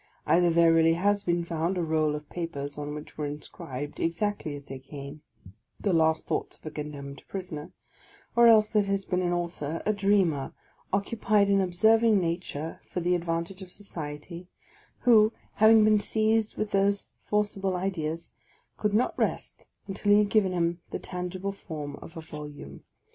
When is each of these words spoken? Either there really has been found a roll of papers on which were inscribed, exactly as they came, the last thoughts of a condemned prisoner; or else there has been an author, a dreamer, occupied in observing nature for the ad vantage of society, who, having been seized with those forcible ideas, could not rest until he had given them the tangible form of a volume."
Either 0.25 0.49
there 0.49 0.73
really 0.73 0.95
has 0.95 1.23
been 1.23 1.43
found 1.43 1.77
a 1.77 1.83
roll 1.83 2.15
of 2.15 2.27
papers 2.27 2.75
on 2.75 2.95
which 2.95 3.19
were 3.19 3.25
inscribed, 3.27 3.99
exactly 3.99 4.55
as 4.55 4.65
they 4.65 4.79
came, 4.79 5.21
the 5.79 5.93
last 5.93 6.25
thoughts 6.25 6.57
of 6.57 6.65
a 6.65 6.71
condemned 6.71 7.21
prisoner; 7.27 7.71
or 8.35 8.47
else 8.47 8.67
there 8.67 8.81
has 8.85 9.05
been 9.05 9.21
an 9.21 9.31
author, 9.31 9.79
a 9.85 9.93
dreamer, 9.93 10.53
occupied 10.91 11.51
in 11.51 11.61
observing 11.61 12.19
nature 12.19 12.79
for 12.89 12.99
the 12.99 13.13
ad 13.13 13.23
vantage 13.25 13.61
of 13.61 13.71
society, 13.71 14.47
who, 15.01 15.31
having 15.57 15.83
been 15.83 15.99
seized 15.99 16.57
with 16.57 16.71
those 16.71 17.05
forcible 17.19 17.75
ideas, 17.75 18.31
could 18.79 18.95
not 18.95 19.15
rest 19.19 19.67
until 19.87 20.13
he 20.13 20.17
had 20.17 20.31
given 20.31 20.51
them 20.51 20.79
the 20.89 20.97
tangible 20.97 21.51
form 21.51 21.95
of 21.97 22.17
a 22.17 22.21
volume." 22.21 22.83